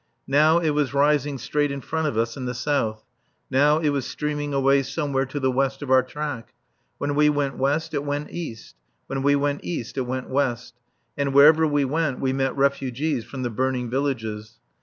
Now 0.25 0.57
it 0.57 0.71
was 0.71 0.95
rising 0.95 1.37
straight 1.37 1.69
in 1.71 1.79
front 1.79 2.07
of 2.07 2.17
us 2.17 2.35
in 2.35 2.45
the 2.45 2.55
south, 2.55 3.03
now 3.51 3.77
it 3.77 3.89
was 3.89 4.07
streaming 4.07 4.51
away 4.51 4.81
somewhere 4.81 5.27
to 5.27 5.39
the 5.39 5.51
west 5.51 5.83
of 5.83 5.91
our 5.91 6.01
track. 6.01 6.55
When 6.97 7.13
we 7.13 7.29
went 7.29 7.59
west 7.59 7.93
it 7.93 8.03
went 8.03 8.31
east. 8.31 8.75
When 9.05 9.21
we 9.21 9.35
went 9.35 9.63
east 9.63 9.99
it 9.99 10.07
went 10.07 10.27
west. 10.27 10.73
And 11.15 11.35
wherever 11.35 11.67
we 11.67 11.85
went 11.85 12.19
we 12.19 12.33
met 12.33 12.57
refugees 12.57 13.25
from 13.25 13.43
the 13.43 13.51
burning 13.51 13.91
villages. 13.91 14.57